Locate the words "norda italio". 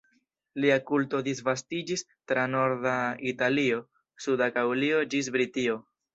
2.55-3.83